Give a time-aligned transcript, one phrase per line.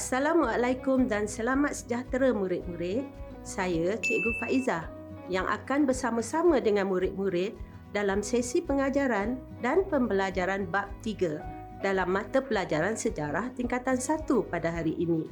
[0.00, 3.04] Assalamualaikum dan selamat sejahtera murid-murid.
[3.44, 4.88] Saya Cikgu Faizah
[5.28, 7.52] yang akan bersama-sama dengan murid-murid
[7.92, 14.96] dalam sesi pengajaran dan pembelajaran bab 3 dalam mata pelajaran sejarah tingkatan 1 pada hari
[14.96, 15.28] ini.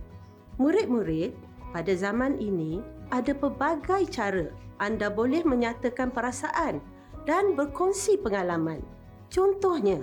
[0.60, 1.32] Murid-murid,
[1.72, 4.52] pada zaman ini ada pelbagai cara
[4.84, 6.84] anda boleh menyatakan perasaan
[7.24, 8.84] dan berkongsi pengalaman.
[9.32, 9.96] Contohnya,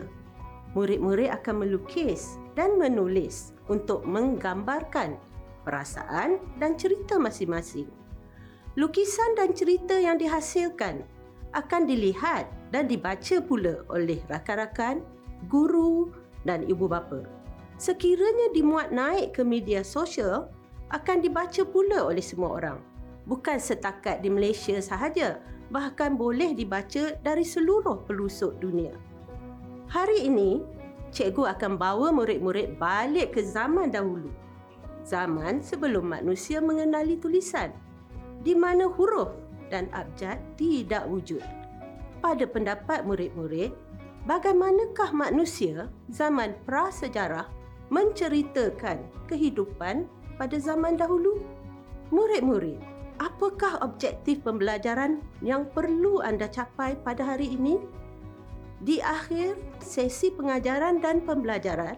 [0.74, 5.18] murid-murid akan melukis dan menulis untuk menggambarkan
[5.66, 7.90] perasaan dan cerita masing-masing.
[8.76, 11.02] Lukisan dan cerita yang dihasilkan
[11.56, 15.00] akan dilihat dan dibaca pula oleh rakan-rakan,
[15.48, 16.12] guru
[16.44, 17.24] dan ibu bapa.
[17.80, 20.52] Sekiranya dimuat naik ke media sosial,
[20.92, 22.78] akan dibaca pula oleh semua orang.
[23.26, 25.42] Bukan setakat di Malaysia sahaja,
[25.74, 28.94] bahkan boleh dibaca dari seluruh pelosok dunia.
[29.90, 30.62] Hari ini,
[31.14, 34.32] cikgu akan bawa murid-murid balik ke zaman dahulu.
[35.06, 37.70] Zaman sebelum manusia mengenali tulisan.
[38.42, 39.34] Di mana huruf
[39.70, 41.42] dan abjad tidak wujud.
[42.22, 43.74] Pada pendapat murid-murid,
[44.26, 47.46] bagaimanakah manusia zaman prasejarah
[47.94, 50.10] menceritakan kehidupan
[50.42, 51.42] pada zaman dahulu?
[52.10, 52.82] Murid-murid,
[53.22, 57.82] apakah objektif pembelajaran yang perlu anda capai pada hari ini?
[58.86, 61.98] Di akhir sesi pengajaran dan pembelajaran,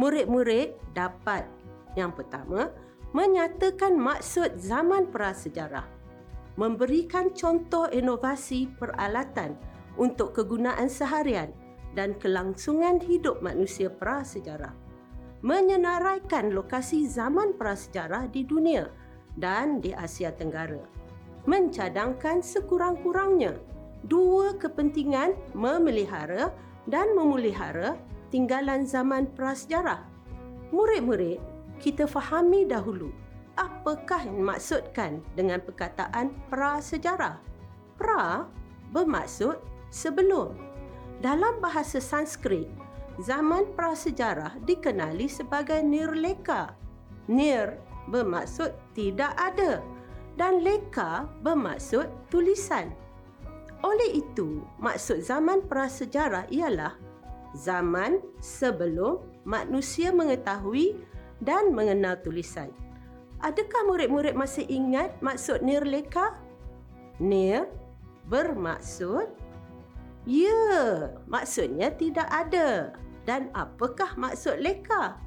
[0.00, 1.44] murid-murid dapat
[1.92, 2.72] yang pertama
[3.12, 5.84] menyatakan maksud zaman prasejarah,
[6.56, 9.60] memberikan contoh inovasi peralatan
[10.00, 11.52] untuk kegunaan seharian
[11.92, 14.72] dan kelangsungan hidup manusia prasejarah,
[15.44, 18.88] menyenaraikan lokasi zaman prasejarah di dunia
[19.36, 20.80] dan di Asia Tenggara,
[21.44, 23.71] mencadangkan sekurang-kurangnya
[24.06, 26.50] dua kepentingan memelihara
[26.90, 27.94] dan memulihara
[28.34, 30.02] tinggalan zaman prasejarah.
[30.72, 31.38] Murid-murid,
[31.78, 33.12] kita fahami dahulu
[33.56, 37.36] apakah yang dimaksudkan dengan perkataan prasejarah.
[38.00, 38.48] Pra
[38.90, 39.60] bermaksud
[39.92, 40.56] sebelum.
[41.20, 42.66] Dalam bahasa Sanskrit,
[43.22, 46.74] zaman prasejarah dikenali sebagai nirleka.
[47.30, 47.78] Nir
[48.10, 49.78] bermaksud tidak ada
[50.34, 52.90] dan leka bermaksud tulisan.
[53.82, 56.94] Oleh itu, maksud zaman prasejarah ialah
[57.58, 60.96] zaman sebelum manusia mengetahui
[61.42, 62.70] dan mengenal tulisan.
[63.42, 66.38] Adakah murid-murid masih ingat maksud nirleka?
[67.18, 67.66] Nir
[68.30, 69.26] bermaksud
[70.30, 72.94] ya, maksudnya tidak ada.
[73.26, 75.18] Dan apakah maksud leka?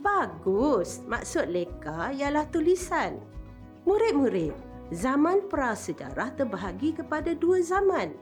[0.00, 3.20] Bagus, maksud leka ialah tulisan.
[3.88, 4.52] Murid-murid,
[4.94, 8.14] zaman prasejarah terbahagi kepada dua zaman.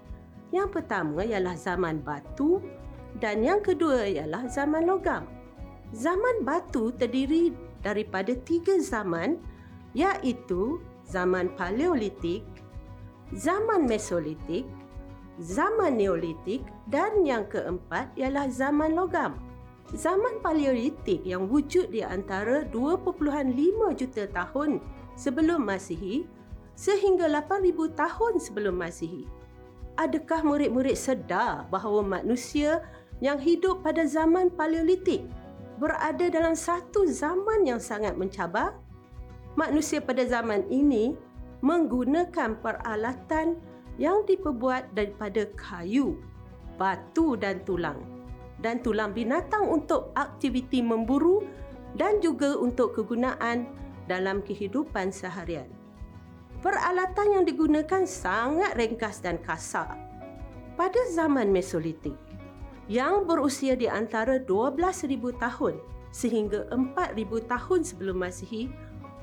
[0.55, 2.63] Yang pertama ialah zaman batu
[3.21, 5.29] dan yang kedua ialah zaman logam.
[5.93, 7.53] Zaman batu terdiri
[7.85, 9.39] daripada tiga zaman
[9.93, 12.43] iaitu zaman paleolitik,
[13.37, 14.65] zaman mesolitik,
[15.39, 19.37] zaman neolitik dan yang keempat ialah zaman logam.
[19.95, 23.15] Zaman paleolitik yang wujud di antara 2.5
[23.95, 24.81] juta tahun
[25.15, 26.25] sebelum Masihi
[26.75, 29.27] sehingga 8000 tahun sebelum Masihi.
[29.95, 32.83] Adakah murid-murid sedar bahawa manusia
[33.23, 35.23] yang hidup pada zaman Paleolitik
[35.79, 38.75] berada dalam satu zaman yang sangat mencabar?
[39.55, 41.15] Manusia pada zaman ini
[41.63, 43.55] menggunakan peralatan
[43.95, 46.19] yang diperbuat daripada kayu,
[46.75, 48.03] batu dan tulang
[48.59, 51.47] dan tulang binatang untuk aktiviti memburu
[51.95, 53.71] dan juga untuk kegunaan
[54.11, 55.84] dalam kehidupan seharian
[56.65, 60.01] peralatan yang digunakan sangat ringkas dan kasar.
[60.81, 62.17] Pada zaman Mesolitik,
[62.89, 65.77] yang berusia di antara 12,000 tahun
[66.09, 68.73] sehingga 4,000 tahun sebelum Masihi,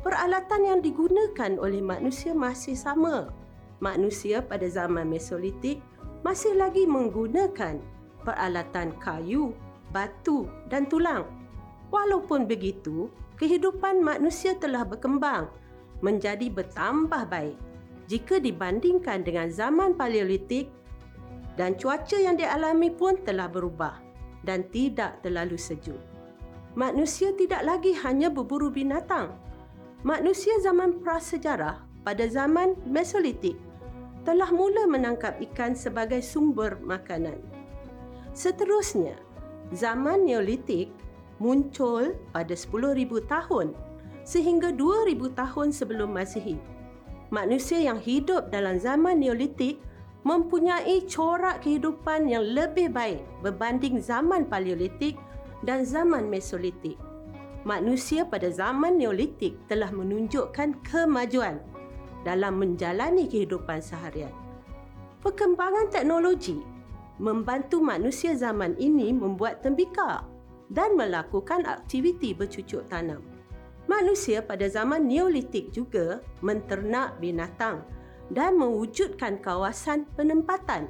[0.06, 3.34] peralatan yang digunakan oleh manusia masih sama.
[3.82, 5.82] Manusia pada zaman Mesolitik
[6.22, 7.82] masih lagi menggunakan
[8.22, 9.58] peralatan kayu,
[9.90, 11.26] batu dan tulang.
[11.90, 13.10] Walaupun begitu,
[13.42, 15.50] kehidupan manusia telah berkembang
[16.02, 17.58] menjadi bertambah baik
[18.12, 20.68] jika dibandingkan dengan zaman paleolitik
[21.56, 24.02] dan cuaca yang dialami pun telah berubah
[24.44, 26.00] dan tidak terlalu sejuk.
[26.74, 29.36] Manusia tidak lagi hanya berburu binatang.
[30.02, 33.60] Manusia zaman prasejarah pada zaman Mesolitik
[34.26, 37.38] telah mula menangkap ikan sebagai sumber makanan.
[38.32, 39.20] Seterusnya,
[39.76, 40.90] zaman Neolitik
[41.42, 43.74] muncul pada 10,000 tahun
[44.32, 46.56] sehingga 2000 tahun sebelum Masihi.
[47.36, 49.84] Manusia yang hidup dalam zaman Neolitik
[50.24, 55.20] mempunyai corak kehidupan yang lebih baik berbanding zaman Paleolitik
[55.68, 56.96] dan zaman Mesolitik.
[57.62, 61.62] manusia pada zaman Neolitik telah menunjukkan kemajuan
[62.26, 64.34] dalam menjalani kehidupan seharian.
[65.22, 66.58] Perkembangan teknologi
[67.22, 70.26] membantu manusia zaman ini membuat tembikar
[70.74, 73.31] dan melakukan aktiviti bercucuk tanam.
[73.92, 77.84] Manusia pada zaman Neolitik juga menternak binatang
[78.32, 80.88] dan mewujudkan kawasan penempatan.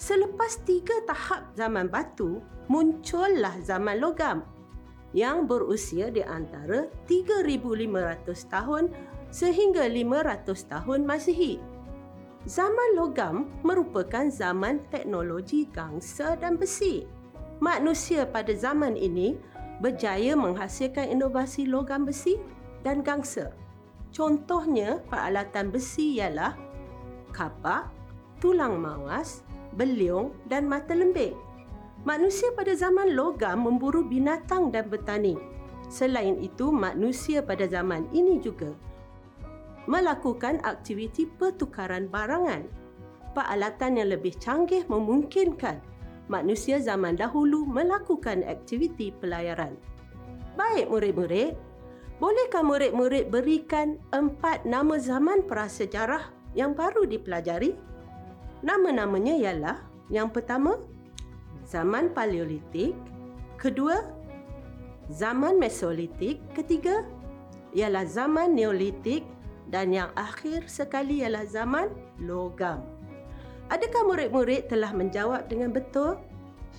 [0.00, 2.40] Selepas tiga tahap zaman batu,
[2.72, 4.48] muncullah zaman logam
[5.12, 7.84] yang berusia di antara 3,500
[8.48, 8.96] tahun
[9.28, 11.60] sehingga 500 tahun Masihi.
[12.48, 17.04] Zaman logam merupakan zaman teknologi gangsa dan besi
[17.60, 19.36] manusia pada zaman ini
[19.80, 22.40] berjaya menghasilkan inovasi logam besi
[22.86, 23.52] dan gangsa.
[24.14, 26.56] Contohnya, peralatan besi ialah
[27.36, 27.92] kapak,
[28.40, 29.44] tulang mawas,
[29.76, 31.36] beliung dan mata lembik.
[32.06, 35.36] Manusia pada zaman logam memburu binatang dan bertani.
[35.92, 38.72] Selain itu, manusia pada zaman ini juga
[39.86, 42.66] melakukan aktiviti pertukaran barangan.
[43.34, 45.78] Peralatan yang lebih canggih memungkinkan
[46.26, 49.78] manusia zaman dahulu melakukan aktiviti pelayaran.
[50.56, 51.54] Baik murid-murid,
[52.18, 57.76] bolehkah murid-murid berikan empat nama zaman prasejarah yang baru dipelajari?
[58.64, 59.76] Nama-namanya ialah
[60.08, 60.80] yang pertama,
[61.68, 62.96] zaman Paleolitik,
[63.60, 64.00] kedua,
[65.12, 67.04] zaman Mesolitik, ketiga,
[67.76, 69.28] ialah zaman Neolitik
[69.68, 72.95] dan yang akhir sekali ialah zaman Logam.
[73.66, 76.22] Adakah murid-murid telah menjawab dengan betul?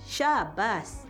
[0.08, 1.04] Syabas!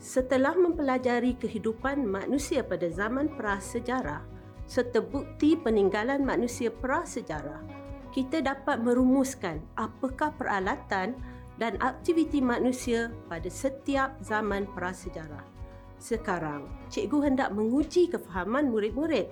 [0.00, 4.24] Setelah mempelajari kehidupan manusia pada zaman prasejarah
[4.64, 7.60] serta bukti peninggalan manusia prasejarah,
[8.16, 11.16] kita dapat merumuskan apakah peralatan
[11.60, 15.44] dan aktiviti manusia pada setiap zaman prasejarah.
[16.00, 19.28] Sekarang, cikgu hendak menguji kefahaman murid-murid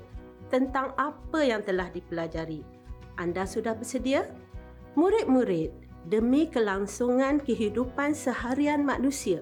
[0.53, 2.61] tentang apa yang telah dipelajari.
[3.17, 4.29] Anda sudah bersedia?
[4.93, 5.73] Murid-murid,
[6.13, 9.41] demi kelangsungan kehidupan seharian manusia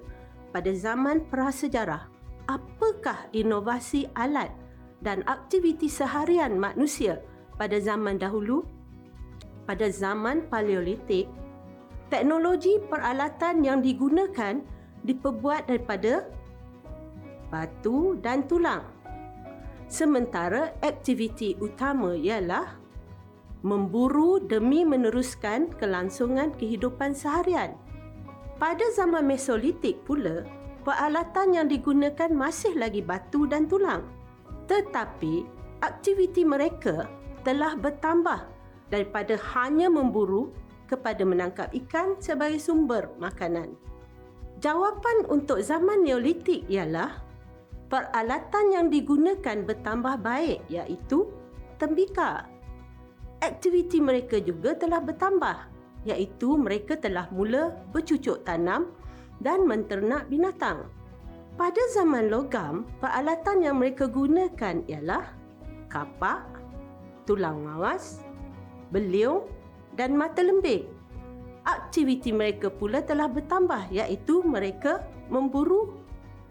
[0.54, 2.06] pada zaman prasejarah,
[2.46, 4.50] apakah inovasi alat
[5.02, 7.18] dan aktiviti seharian manusia
[7.58, 8.62] pada zaman dahulu?
[9.66, 11.30] Pada zaman Paleolitik,
[12.10, 14.58] teknologi peralatan yang digunakan
[15.06, 16.26] diperbuat daripada
[17.50, 18.82] batu dan tulang.
[19.90, 22.79] Sementara aktiviti utama ialah
[23.60, 27.76] memburu demi meneruskan kelangsungan kehidupan seharian.
[28.56, 30.44] Pada zaman Mesolitik pula,
[30.84, 34.04] peralatan yang digunakan masih lagi batu dan tulang.
[34.68, 35.44] Tetapi,
[35.84, 37.08] aktiviti mereka
[37.44, 38.48] telah bertambah
[38.92, 40.52] daripada hanya memburu
[40.88, 43.76] kepada menangkap ikan sebagai sumber makanan.
[44.60, 47.16] Jawapan untuk zaman Neolitik ialah
[47.88, 51.32] peralatan yang digunakan bertambah baik iaitu
[51.80, 52.44] tembikar
[53.40, 55.56] aktiviti mereka juga telah bertambah
[56.08, 58.92] iaitu mereka telah mula bercucuk tanam
[59.40, 60.88] dan menternak binatang.
[61.60, 65.28] Pada zaman logam, peralatan yang mereka gunakan ialah
[65.92, 66.40] kapak,
[67.28, 68.24] tulang mawas,
[68.88, 69.44] beliung
[69.96, 70.88] dan mata lembik.
[71.68, 76.00] Aktiviti mereka pula telah bertambah iaitu mereka memburu,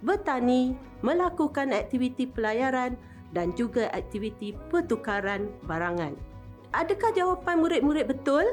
[0.06, 2.94] bertani, melakukan aktiviti pelayaran
[3.34, 6.29] dan juga aktiviti pertukaran barangan.
[6.70, 8.46] Adakah jawapan murid-murid betul?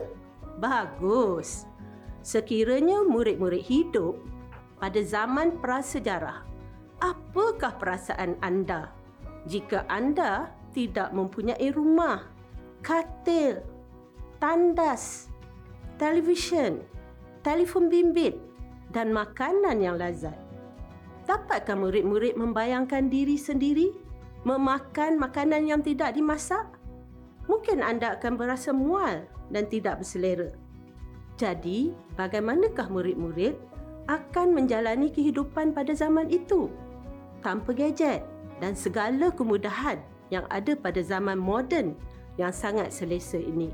[0.56, 1.68] Bagus.
[2.25, 4.16] Sekiranya murid-murid hidup
[4.80, 6.42] pada zaman prasejarah,
[7.00, 8.92] apakah perasaan anda
[9.44, 12.25] jika anda tidak mempunyai rumah,
[12.80, 13.61] katil,
[14.40, 15.28] tandas,
[16.00, 16.85] televisyen,
[17.44, 18.37] telefon bimbit
[18.96, 20.37] dan makanan yang lazat?
[21.28, 23.92] Dapatkah murid-murid membayangkan diri sendiri
[24.46, 26.75] memakan makanan yang tidak dimasak?
[27.46, 30.50] Mungkin anda akan berasa mual dan tidak berselera.
[31.36, 33.58] Jadi, bagaimanakah murid-murid
[34.06, 36.70] akan menjalani kehidupan pada zaman itu
[37.42, 38.24] tanpa gadget
[38.62, 40.00] dan segala kemudahan
[40.32, 41.94] yang ada pada zaman moden
[42.40, 43.70] yang sangat selesa ini?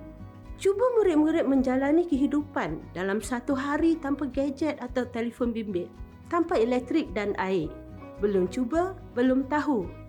[0.59, 5.91] Cuba murid-murid menjalani kehidupan dalam satu hari tanpa gadget atau telefon bimbit,
[6.31, 7.71] tanpa elektrik dan air.
[8.23, 10.02] Belum cuba, belum tahu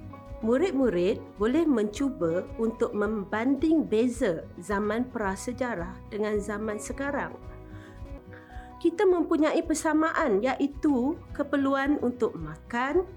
[0.44, 7.32] murid-murid boleh mencuba untuk membanding beza zaman prasejarah dengan zaman sekarang.
[8.84, 13.08] Kita mempunyai persamaan iaitu keperluan untuk makan,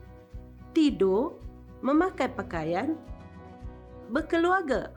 [0.71, 1.35] tidur,
[1.83, 2.95] memakai pakaian,
[4.15, 4.95] berkeluarga.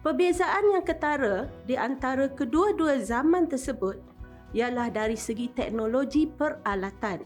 [0.00, 4.00] Perbezaan yang ketara di antara kedua-dua zaman tersebut
[4.56, 7.20] ialah dari segi teknologi peralatan.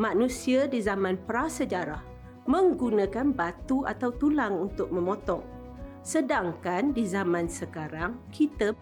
[0.00, 2.09] Manusia di zaman prasejarah
[2.50, 5.46] menggunakan batu atau tulang untuk memotong.
[6.02, 8.74] Sedangkan di zaman sekarang kita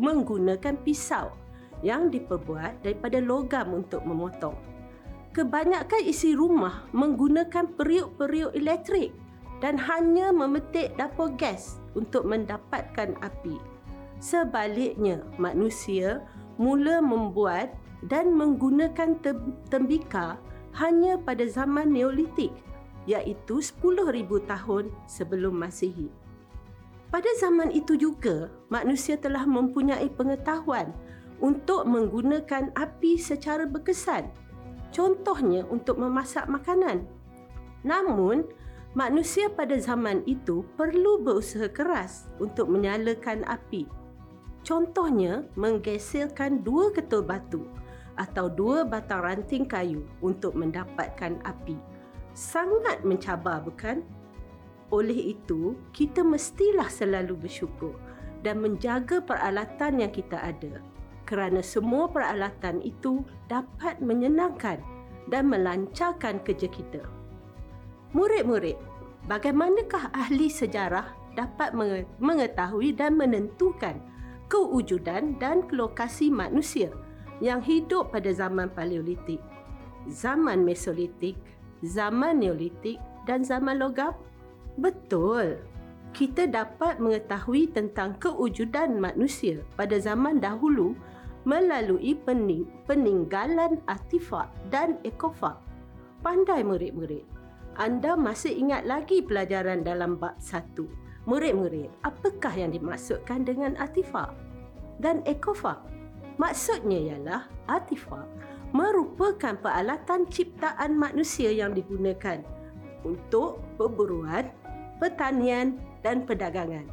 [0.00, 1.28] menggunakan pisau
[1.84, 4.56] yang diperbuat daripada logam untuk memotong.
[5.36, 9.12] Kebanyakan isi rumah menggunakan periuk-periuk elektrik
[9.60, 13.60] dan hanya memetik dapur gas untuk mendapatkan api.
[14.16, 16.24] Sebaliknya, manusia
[16.56, 17.76] mula membuat
[18.08, 19.20] dan menggunakan
[19.68, 20.40] tembikar
[20.72, 22.52] hanya pada zaman Neolitik
[23.06, 26.10] iaitu 10,000 tahun sebelum Masihi.
[27.06, 30.90] Pada zaman itu juga, manusia telah mempunyai pengetahuan
[31.38, 34.26] untuk menggunakan api secara berkesan.
[34.90, 37.06] Contohnya untuk memasak makanan.
[37.86, 38.42] Namun,
[38.98, 43.86] manusia pada zaman itu perlu berusaha keras untuk menyalakan api.
[44.66, 47.62] Contohnya, menggeserkan dua ketul batu
[48.18, 51.95] atau dua batang ranting kayu untuk mendapatkan api.
[52.36, 54.04] Sangat mencabar bukan?
[54.92, 57.96] Oleh itu, kita mestilah selalu bersyukur
[58.44, 60.84] dan menjaga peralatan yang kita ada
[61.24, 64.78] kerana semua peralatan itu dapat menyenangkan
[65.32, 67.02] dan melancarkan kerja kita.
[68.12, 68.76] Murid-murid,
[69.26, 71.72] bagaimanakah ahli sejarah dapat
[72.20, 73.98] mengetahui dan menentukan
[74.52, 76.92] kewujudan dan lokasi manusia
[77.42, 79.42] yang hidup pada zaman Paleolitik,
[80.06, 81.34] zaman Mesolitik,
[81.84, 84.14] zaman Neolitik dan zaman logam?
[84.76, 85.60] Betul.
[86.16, 90.96] Kita dapat mengetahui tentang kewujudan manusia pada zaman dahulu
[91.44, 95.60] melalui pening- peninggalan artifak dan ekofak.
[96.24, 97.22] Pandai murid-murid.
[97.76, 100.88] Anda masih ingat lagi pelajaran dalam bab satu.
[101.28, 104.32] Murid-murid, apakah yang dimaksudkan dengan artifak
[105.02, 105.82] dan ekofak?
[106.40, 108.24] Maksudnya ialah artifak
[108.76, 112.44] merupakan peralatan ciptaan manusia yang digunakan
[113.08, 114.52] untuk perburuan,
[115.00, 116.84] pertanian dan perdagangan.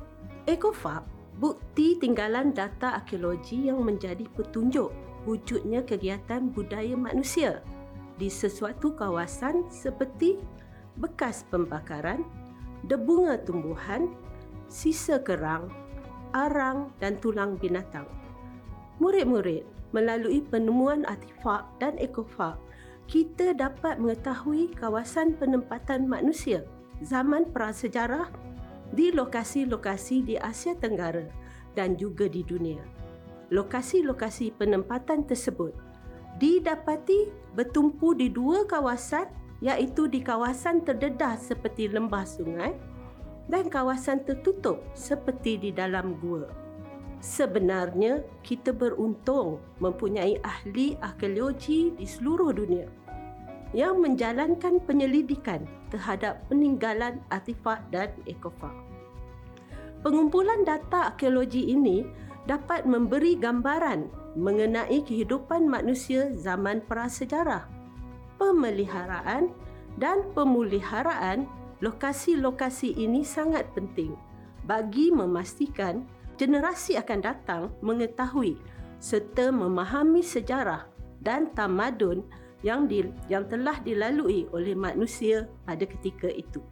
[0.47, 1.03] Ekofab
[1.43, 4.95] bukti tinggalan data arkeologi yang menjadi petunjuk
[5.27, 7.59] wujudnya kegiatan budaya manusia
[8.15, 10.39] di sesuatu kawasan seperti
[10.95, 12.23] bekas pembakaran,
[12.87, 14.07] debunga tumbuhan,
[14.71, 15.67] sisa kerang,
[16.31, 18.07] arang dan tulang binatang.
[19.03, 22.57] Murid-murid melalui penemuan artifak dan ekofak,
[23.05, 26.65] kita dapat mengetahui kawasan penempatan manusia
[27.05, 28.27] zaman prasejarah
[28.93, 31.29] di lokasi-lokasi di Asia Tenggara
[31.77, 32.81] dan juga di dunia.
[33.53, 35.73] Lokasi-lokasi penempatan tersebut
[36.41, 39.29] didapati bertumpu di dua kawasan
[39.62, 42.73] iaitu di kawasan terdedah seperti lembah sungai
[43.47, 46.62] dan kawasan tertutup seperti di dalam gua.
[47.24, 52.84] Sebenarnya kita beruntung mempunyai ahli arkeologi di seluruh dunia
[53.72, 58.75] yang menjalankan penyelidikan terhadap peninggalan artifak dan ekofak.
[60.03, 62.03] Pengumpulan data arkeologi ini
[62.44, 67.72] dapat memberi gambaran mengenai kehidupan manusia zaman prasejarah,
[68.36, 69.48] pemeliharaan
[69.96, 71.48] dan pemuliharaan
[71.80, 74.12] lokasi-lokasi ini sangat penting
[74.68, 76.03] bagi memastikan
[76.35, 78.57] generasi akan datang mengetahui
[79.03, 80.87] serta memahami sejarah
[81.19, 82.23] dan tamadun
[82.63, 86.63] yang di, yang telah dilalui oleh manusia pada ketika itu.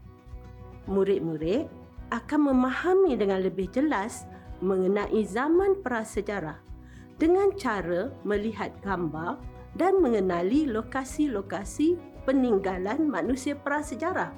[0.88, 1.68] Murid-murid
[2.12, 4.28] akan memahami dengan lebih jelas
[4.64, 6.60] mengenai zaman prasejarah
[7.20, 9.38] dengan cara melihat gambar
[9.76, 14.32] dan mengenali lokasi-lokasi peninggalan manusia prasejarah.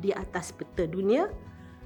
[0.00, 1.30] Di atas peta dunia,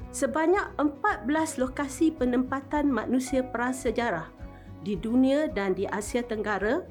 [0.09, 4.29] sebanyak 14 lokasi penempatan manusia prasejarah
[4.81, 6.87] di dunia dan di Asia Tenggara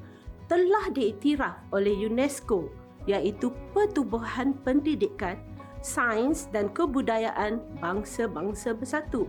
[0.46, 2.70] telah diiktiraf oleh UNESCO
[3.08, 5.40] iaitu Pertubuhan Pendidikan,
[5.80, 9.24] Sains dan Kebudayaan Bangsa-Bangsa Bersatu.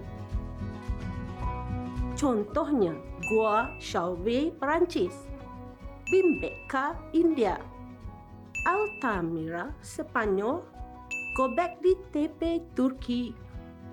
[2.20, 2.92] Contohnya,
[3.32, 5.16] Gua Chauvet, Perancis,
[6.12, 7.56] Bimbeka, India,
[8.68, 10.60] Altamira, Sepanyol,
[11.40, 13.32] Göbekli Tepe, Turki,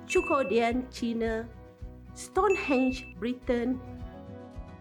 [0.06, 1.44] Cukodian, China,
[2.14, 3.78] Stonehenge, Britain,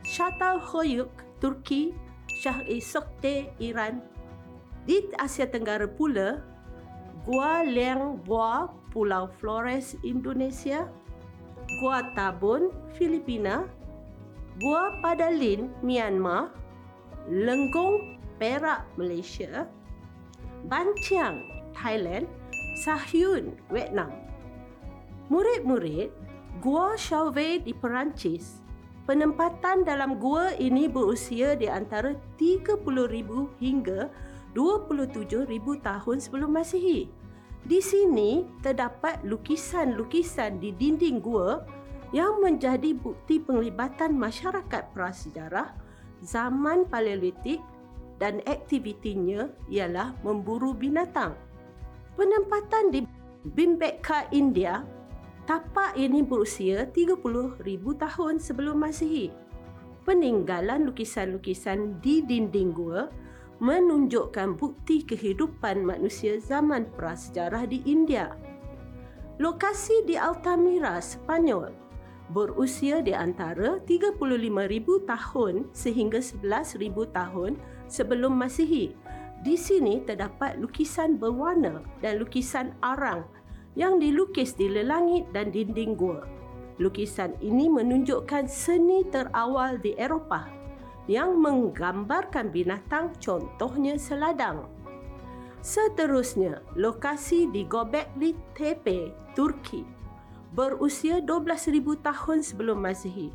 [0.05, 1.09] Çatalhöyük,
[1.41, 1.93] Turki,
[2.41, 4.01] Shah-e Sokte Iran.
[4.85, 6.45] Di Asia Tenggara pula,
[7.25, 10.85] Gua Liang Bua Pulau Flores Indonesia,
[11.81, 13.65] Gua Tabun Filipina,
[14.61, 16.53] Gua Padalin Myanmar,
[17.25, 19.65] Lenggong Perak Malaysia,
[20.69, 21.41] Banciang
[21.73, 22.29] Thailand,
[22.77, 24.24] Sahyun Vietnam.
[25.25, 26.13] Murid-murid
[26.61, 28.61] Gua Chauvet di Perancis
[29.09, 32.81] Penempatan dalam gua ini berusia di antara 30,000
[33.61, 34.09] hingga
[34.57, 35.45] 27,000
[35.85, 37.05] tahun sebelum Masihi.
[37.65, 41.61] Di sini terdapat lukisan-lukisan di dinding gua
[42.17, 45.73] yang menjadi bukti penglibatan masyarakat prasejarah
[46.25, 47.61] zaman Paleolitik
[48.17, 51.37] dan aktivitinya ialah memburu binatang.
[52.17, 53.05] Penempatan di
[53.45, 54.94] Bhimbeka, India,
[55.45, 57.61] tapak ini berusia 30,000
[58.01, 59.29] tahun sebelum Masihi.
[60.05, 63.09] Peninggalan lukisan-lukisan di dinding gua
[63.61, 68.33] menunjukkan bukti kehidupan manusia zaman prasejarah di India.
[69.37, 71.85] Lokasi di Altamira, Spanyol
[72.33, 74.17] berusia di antara 35,000
[75.05, 78.97] tahun sehingga 11,000 tahun sebelum Masihi.
[79.45, 83.29] Di sini terdapat lukisan berwarna dan lukisan arang
[83.75, 86.23] yang dilukis di lelangit dan dinding gua.
[86.79, 90.47] Lukisan ini menunjukkan seni terawal di Eropah
[91.07, 94.67] yang menggambarkan binatang contohnya seladang.
[95.63, 99.95] Seterusnya, lokasi di Göbekli Tepe, Turki
[100.55, 103.27] berusia 12,000 tahun sebelum Masihi.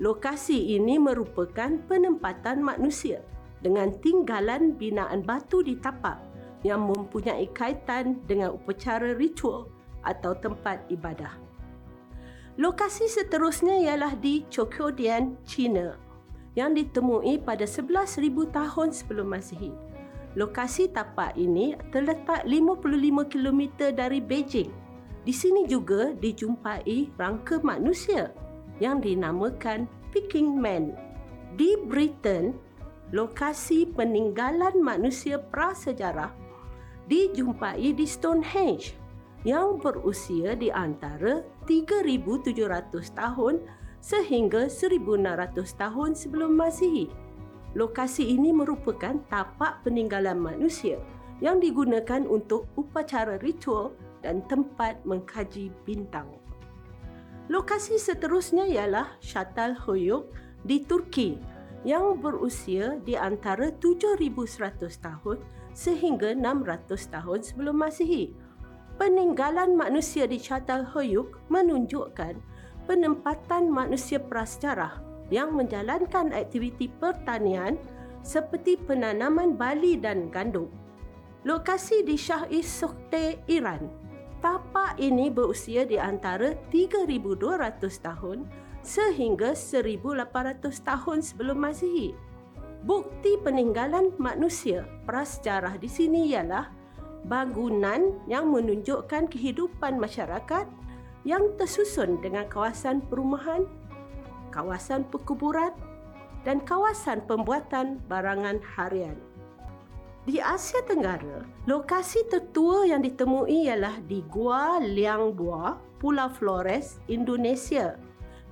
[0.00, 3.20] Lokasi ini merupakan penempatan manusia
[3.60, 6.16] dengan tinggalan binaan batu di tapak
[6.64, 9.68] yang mempunyai kaitan dengan upacara ritual
[10.06, 11.36] atau tempat ibadah.
[12.60, 15.96] Lokasi seterusnya ialah di Chokyodian, China
[16.58, 19.72] yang ditemui pada 11,000 tahun sebelum Masihi.
[20.36, 23.60] Lokasi tapak ini terletak 55 km
[23.94, 24.70] dari Beijing
[25.20, 28.32] di sini juga dijumpai rangka manusia
[28.80, 29.84] yang dinamakan
[30.16, 30.96] Peking Man.
[31.60, 32.56] Di Britain,
[33.12, 36.32] lokasi peninggalan manusia prasejarah
[37.10, 38.96] dijumpai di Stonehenge
[39.44, 43.64] yang berusia di antara 3700 tahun
[44.00, 47.08] sehingga 1600 tahun sebelum Masihi.
[47.76, 50.98] Lokasi ini merupakan tapak peninggalan manusia
[51.38, 56.28] yang digunakan untuk upacara ritual dan tempat mengkaji bintang.
[57.50, 60.30] Lokasi seterusnya ialah Shatal Hoyuk
[60.62, 61.40] di Turki
[61.82, 65.38] yang berusia di antara 7100 tahun
[65.72, 68.36] sehingga 600 tahun sebelum Masihi.
[69.00, 72.36] Peninggalan manusia di Shatal Hoyuk menunjukkan
[72.84, 75.00] penempatan manusia prasejarah
[75.32, 77.80] yang menjalankan aktiviti pertanian
[78.20, 80.68] seperti penanaman bali dan gandum.
[81.48, 83.88] Lokasi di Shah is Sokte, Iran
[84.40, 88.48] tapak ini berusia di antara 3200 tahun
[88.80, 92.16] sehingga 1800 tahun sebelum Masihi.
[92.80, 96.79] Bukti peninggalan manusia prasejarah di sini ialah
[97.26, 100.64] bangunan yang menunjukkan kehidupan masyarakat
[101.28, 103.68] yang tersusun dengan kawasan perumahan,
[104.48, 105.76] kawasan perkuburan
[106.48, 109.16] dan kawasan pembuatan barangan harian.
[110.24, 117.96] Di Asia Tenggara, lokasi tertua yang ditemui ialah di Gua Liang Bua, Pulau Flores, Indonesia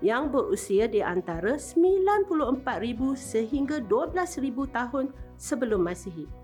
[0.00, 6.37] yang berusia di antara 94,000 sehingga 12,000 tahun sebelum Masihi.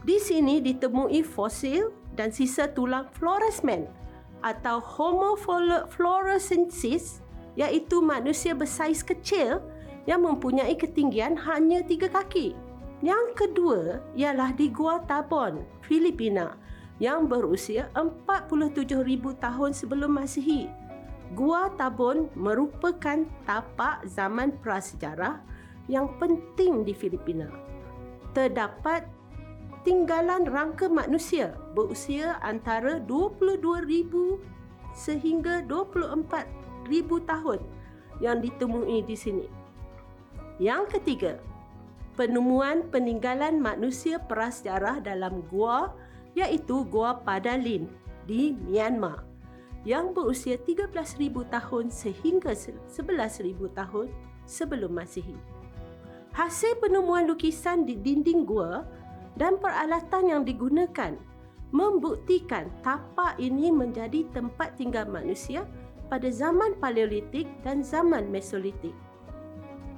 [0.00, 3.84] Di sini ditemui fosil dan sisa tulang Floresman
[4.40, 5.36] atau Homo
[5.92, 7.20] florescensis
[7.60, 9.60] iaitu manusia bersaiz kecil
[10.08, 12.56] yang mempunyai ketinggian hanya tiga kaki.
[13.04, 16.56] Yang kedua ialah di Gua Tabon, Filipina
[17.00, 19.04] yang berusia 47,000
[19.36, 20.68] tahun sebelum Masihi.
[21.36, 25.40] Gua Tabon merupakan tapak zaman prasejarah
[25.88, 27.48] yang penting di Filipina.
[28.36, 29.19] Terdapat
[29.82, 34.40] tinggalan rangka manusia berusia antara 22,000
[34.92, 36.44] sehingga 24,000
[37.24, 37.60] tahun
[38.20, 39.46] yang ditemui di sini.
[40.60, 41.32] Yang ketiga,
[42.20, 45.96] penemuan peninggalan manusia prasejarah dalam gua
[46.36, 47.88] iaitu Gua Padalin
[48.28, 49.24] di Myanmar
[49.88, 54.12] yang berusia 13,000 tahun sehingga 11,000 tahun
[54.44, 55.36] sebelum Masihi.
[56.36, 58.84] Hasil penemuan lukisan di dinding gua
[59.38, 61.14] dan peralatan yang digunakan
[61.70, 65.62] membuktikan tapak ini menjadi tempat tinggal manusia
[66.10, 68.94] pada zaman Paleolitik dan zaman Mesolitik.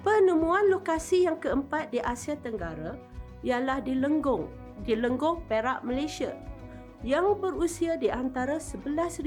[0.04, 2.98] Penemuan lokasi yang keempat di Asia Tenggara
[3.40, 4.50] ialah di Lenggong,
[4.84, 6.36] di Lenggong, Perak, Malaysia
[7.02, 9.26] yang berusia di antara 11,000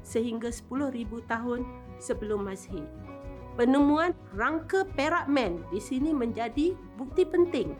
[0.00, 1.60] sehingga 10,000 tahun
[2.00, 2.84] sebelum Masihi.
[3.58, 7.76] Penemuan rangka Perak Man di sini menjadi bukti penting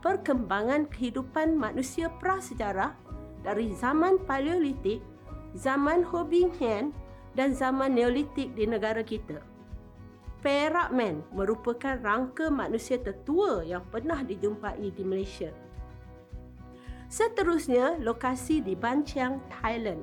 [0.00, 2.96] perkembangan kehidupan manusia prasejarah
[3.44, 5.00] dari zaman Paleolitik,
[5.56, 6.92] zaman Hobbingian
[7.36, 9.40] dan zaman Neolitik di negara kita.
[10.40, 15.52] Perak Man merupakan rangka manusia tertua yang pernah dijumpai di Malaysia.
[17.12, 20.00] Seterusnya, lokasi di Ban Thailand.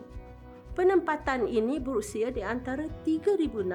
[0.78, 3.66] Penempatan ini berusia di antara 3,600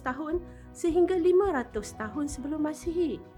[0.00, 0.40] tahun
[0.72, 3.35] sehingga 500 tahun sebelum Masihi.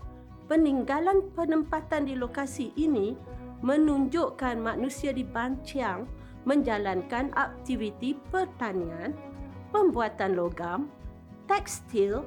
[0.48, 3.12] Peninggalan penempatan di lokasi ini
[3.60, 5.60] menunjukkan manusia di Ban
[6.48, 9.12] menjalankan aktiviti pertanian,
[9.68, 10.88] pembuatan logam,
[11.44, 12.24] tekstil,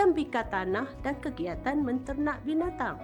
[0.00, 2.96] tembikar tanah dan kegiatan menternak binatang.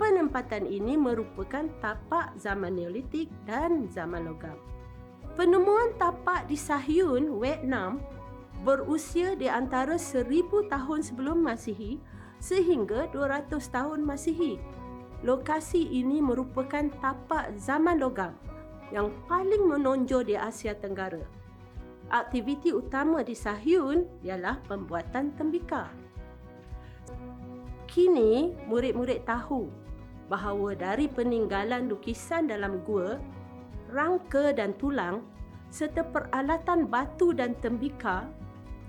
[0.00, 4.56] Penempatan ini merupakan tapak zaman Neolitik dan zaman logam.
[5.36, 8.00] Penemuan tapak di Sahyun, Vietnam
[8.64, 10.24] berusia di antara 1000
[10.72, 12.00] tahun sebelum Masihi
[12.38, 14.58] sehingga 200 tahun Masihi.
[15.26, 18.34] Lokasi ini merupakan tapak zaman logam
[18.94, 21.20] yang paling menonjol di Asia Tenggara.
[22.08, 25.92] Aktiviti utama di Sahyun ialah pembuatan tembikar.
[27.84, 29.68] Kini, murid-murid tahu
[30.30, 33.20] bahawa dari peninggalan lukisan dalam gua,
[33.92, 35.24] rangka dan tulang
[35.68, 38.28] serta peralatan batu dan tembikar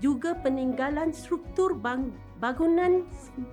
[0.00, 1.76] juga peninggalan struktur
[2.40, 3.06] bangunan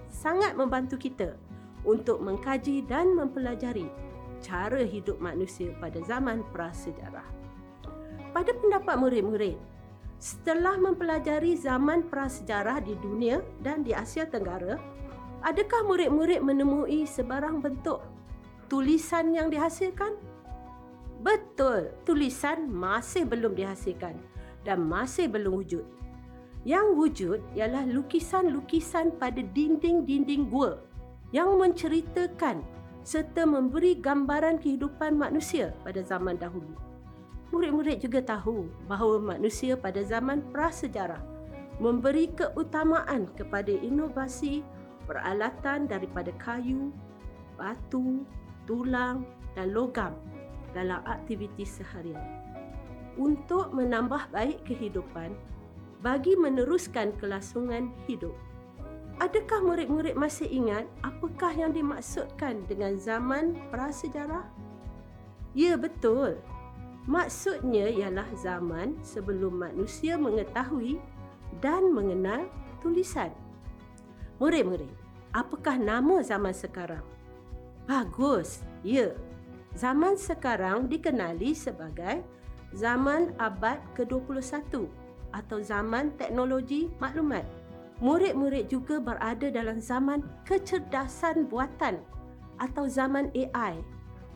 [0.10, 1.36] sangat membantu kita
[1.84, 3.91] untuk mengkaji dan mempelajari
[4.39, 7.28] cara hidup manusia pada zaman prasejarah.
[8.32, 9.58] Pada pendapat murid-murid,
[10.17, 14.78] setelah mempelajari zaman prasejarah di dunia dan di Asia Tenggara,
[15.45, 18.02] Adakah murid-murid menemui sebarang bentuk
[18.65, 20.17] tulisan yang dihasilkan?
[21.21, 24.17] Betul, tulisan masih belum dihasilkan
[24.65, 25.86] dan masih belum wujud.
[26.65, 30.82] Yang wujud ialah lukisan-lukisan pada dinding-dinding gua
[31.36, 32.63] yang menceritakan
[33.04, 36.76] serta memberi gambaran kehidupan manusia pada zaman dahulu.
[37.56, 41.24] Murid-murid juga tahu bahawa manusia pada zaman prasejarah
[41.78, 44.65] memberi keutamaan kepada inovasi
[45.08, 46.91] peralatan daripada kayu,
[47.56, 48.26] batu,
[48.67, 49.24] tulang
[49.56, 50.12] dan logam
[50.76, 52.43] dalam aktiviti seharian.
[53.15, 55.34] Untuk menambah baik kehidupan
[56.08, 58.32] bagi meneruskan kelangsungan hidup.
[59.20, 64.48] Adakah murid-murid masih ingat apakah yang dimaksudkan dengan zaman prasejarah?
[65.52, 66.39] Ya, betul.
[67.12, 70.96] Maksudnya ialah zaman sebelum manusia mengetahui
[71.60, 72.48] dan mengenal
[72.80, 73.36] tulisan.
[74.39, 74.96] Murid-murid,
[75.36, 77.04] apakah nama zaman sekarang?
[77.84, 78.63] Bagus.
[78.80, 79.12] Ya.
[79.76, 82.24] Zaman sekarang dikenali sebagai
[82.72, 84.88] zaman abad ke-21
[85.38, 87.45] atau zaman teknologi maklumat.
[88.02, 92.02] Murid-murid juga berada dalam zaman kecerdasan buatan
[92.58, 93.78] atau zaman AI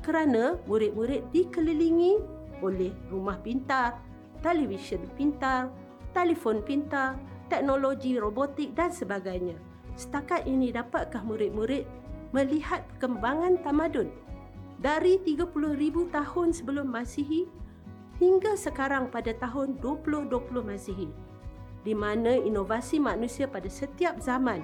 [0.05, 2.21] kerana murid-murid dikelilingi
[2.61, 3.97] oleh rumah pintar,
[4.45, 5.69] televisyen pintar,
[6.13, 7.17] telefon pintar,
[7.49, 9.57] teknologi robotik dan sebagainya.
[9.93, 11.85] Setakat ini dapatkah murid-murid
[12.33, 14.09] melihat perkembangan tamadun
[14.81, 17.45] dari 30,000 tahun sebelum Masihi
[18.21, 20.29] hingga sekarang pada tahun 2020
[20.61, 21.09] Masihi
[21.81, 24.61] di mana inovasi manusia pada setiap zaman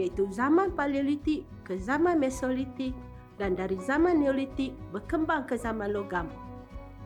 [0.00, 2.96] iaitu zaman Paleolitik ke zaman Mesolitik
[3.36, 6.32] dan dari zaman Neolitik berkembang ke zaman logam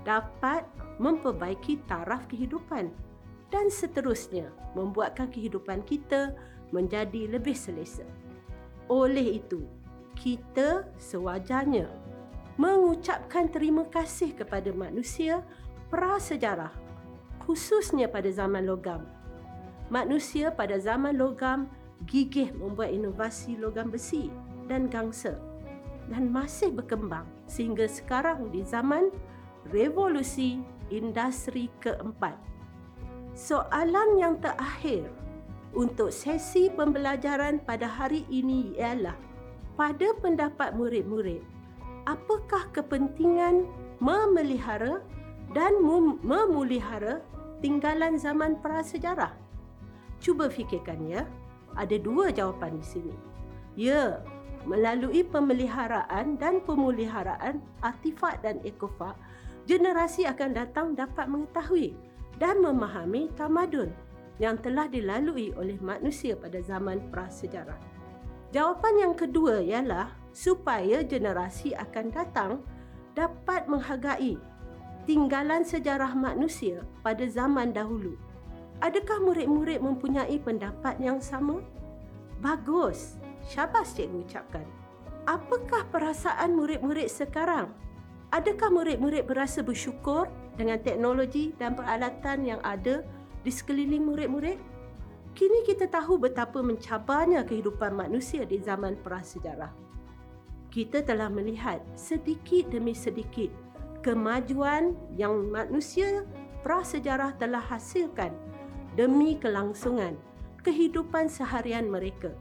[0.07, 0.63] dapat
[1.03, 2.95] memperbaiki taraf kehidupan
[3.51, 6.31] dan seterusnya membuatkan kehidupan kita
[6.71, 8.07] menjadi lebih selesa.
[8.87, 9.67] Oleh itu,
[10.15, 11.91] kita sewajarnya
[12.61, 15.43] mengucapkan terima kasih kepada manusia
[15.89, 16.73] prasejarah
[17.45, 19.09] khususnya pada zaman logam.
[19.89, 21.65] Manusia pada zaman logam
[22.05, 24.29] gigih membuat inovasi logam besi
[24.69, 25.41] dan gangsa
[26.13, 29.09] dan masih berkembang sehingga sekarang di zaman
[29.73, 30.61] revolusi
[30.93, 32.37] industri keempat.
[33.33, 35.09] Soalan yang terakhir
[35.73, 39.17] untuk sesi pembelajaran pada hari ini ialah
[39.77, 41.45] pada pendapat murid-murid
[42.09, 43.69] apakah kepentingan
[44.01, 45.05] memelihara
[45.57, 45.81] dan
[46.25, 47.25] memulihara
[47.65, 49.33] tinggalan zaman prasejarah.
[50.19, 51.23] Cuba fikirkan ya
[51.79, 53.17] ada dua jawapan di sini.
[53.79, 54.21] Ya
[54.67, 59.15] melalui pemeliharaan dan pemuliharaan artifak dan ekofak
[59.65, 61.95] generasi akan datang dapat mengetahui
[62.37, 63.93] dan memahami tamadun
[64.43, 67.79] yang telah dilalui oleh manusia pada zaman prasejarah.
[68.55, 72.53] Jawapan yang kedua ialah supaya generasi akan datang
[73.13, 74.39] dapat menghargai
[75.09, 78.21] tinggalan sejarah manusia pada zaman dahulu.
[78.85, 81.65] Adakah murid-murid mempunyai pendapat yang sama?
[82.45, 83.17] Bagus.
[83.49, 84.69] Syabas cikgu ucapkan.
[85.25, 87.73] Apakah perasaan murid-murid sekarang?
[88.29, 90.29] Adakah murid-murid berasa bersyukur
[90.61, 93.01] dengan teknologi dan peralatan yang ada
[93.41, 94.61] di sekeliling murid-murid.
[95.33, 99.73] Kini kita tahu betapa mencabarnya kehidupan manusia di zaman prasejarah.
[100.69, 103.49] kita telah melihat sedikit demi sedikit
[104.03, 106.25] kemajuan yang manusia
[106.63, 108.35] prasejarah telah hasilkan
[108.99, 110.19] demi kelangsungan
[110.63, 112.35] kehidupan seharian mereka.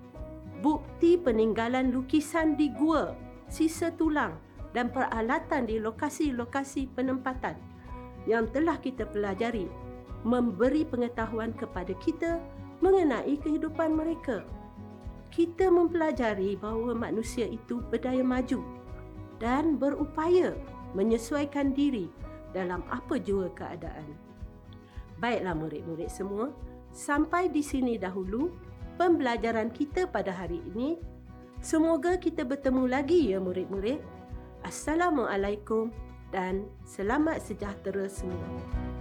[0.59, 3.13] Bukti peninggalan lukisan di gua,
[3.45, 4.35] sisa tulang
[4.73, 7.55] dan peralatan di lokasi-lokasi penempatan
[8.25, 9.69] yang telah kita pelajari
[10.25, 12.41] memberi pengetahuan kepada kita
[12.83, 14.43] mengenai kehidupan mereka.
[15.31, 18.59] Kita mempelajari bahawa manusia itu berdaya maju
[19.37, 20.57] dan berupaya
[20.97, 22.09] menyesuaikan diri
[22.57, 24.17] dalam apa jua keadaan.
[25.21, 26.49] Baiklah murid-murid semua,
[26.89, 28.49] sampai di sini dahulu
[28.97, 30.97] pembelajaran kita pada hari ini.
[31.61, 34.01] Semoga kita bertemu lagi ya murid-murid.
[34.65, 35.93] Assalamualaikum
[36.33, 38.96] dan selamat sejahtera semua.